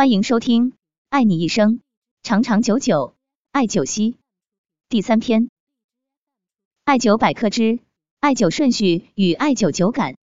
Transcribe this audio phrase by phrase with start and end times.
[0.00, 0.70] 欢迎收听
[1.10, 1.80] 《爱你一生，
[2.22, 3.12] 长长久久》，
[3.52, 4.16] 艾灸息
[4.88, 5.50] 第三篇，
[6.84, 7.80] 艾灸百科之
[8.18, 10.14] 艾灸顺序与艾灸灸感。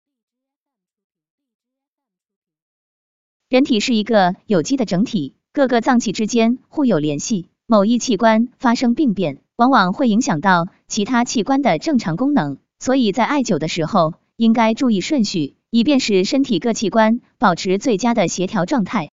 [3.50, 15.56] 人体是一个有机的整体，各个脏器之间互有联系，某一器官发生病变，往往会影响到其他器官的正常功能，所以在艾灸的时候，应该注意顺序。
[15.70, 19.12] 以便使身体各器官保持最佳的协调状态。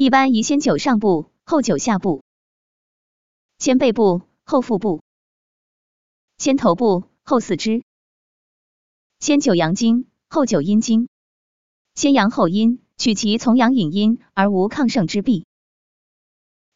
[0.00, 2.22] 一般宜先灸上部，后灸下部；
[3.58, 5.00] 先背部，后腹部；
[6.36, 7.82] 先头部，后四肢；
[9.18, 11.08] 先灸阳经，后灸阴经；
[11.96, 15.42] 先阳后阴，取其从阳引阴而无亢盛之弊；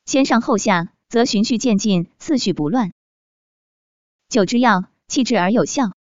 [0.04, 2.90] 先上后下，则循序渐进，次序不乱。
[4.28, 5.92] 灸之要，气滞而有效。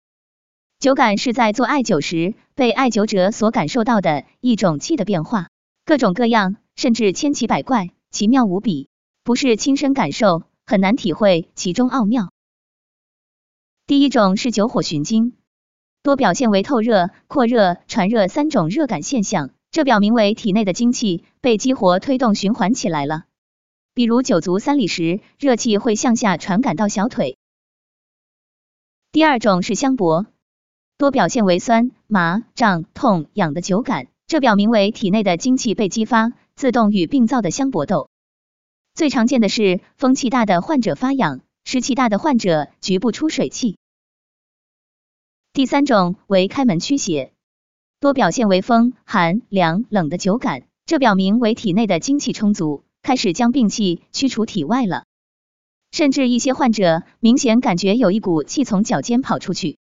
[0.79, 5.49] 灸感是在做艾灸时被艾灸者所感受到的一种气的变化，
[5.85, 8.89] 各种各样，甚至千奇百怪，奇妙无比，
[9.23, 12.31] 不是亲身感受很难体会其中奥妙。
[13.87, 15.33] 第一种是九火循经，
[16.01, 23.25] 多表现为透热、扩热、传热三种热感现象，这表明为体内的精气被激活推动循环起来了。
[23.93, 27.37] 比如九足三里时，热气会向下传感到小腿。
[29.11, 30.25] 第二种是香搏。
[30.97, 38.11] 多表现为酸、麻、胀、痛、痒的酒感，这表明为体内的精气被激发，自动与病灶的相搏斗。
[38.93, 43.79] 最常见的是风气大的患者发痒，湿气大的患者局部出水气。
[45.53, 47.33] 第三种为开门驱邪，
[47.99, 55.05] 多表现为风、寒、凉、冷的久感，这表明为体内的精气充足，开始将病气驱除体外了。
[55.89, 59.79] 甚至一些患者明显感觉有一股气从脚尖跑出去。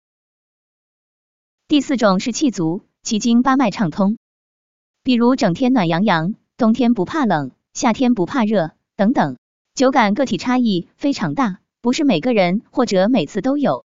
[1.69, 4.19] 第四种是气足，其经八脉畅通，
[5.03, 9.37] 比如整天暖洋洋，冬天不怕冷，夏天不怕热等等。
[9.75, 13.85] 酒感个体差异非常大，不是每个人或者每次都有。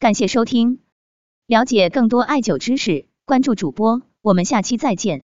[0.00, 0.80] 感谢收听，
[1.46, 5.22] 了解更多艾灸知识，关注主播，我们下期再见。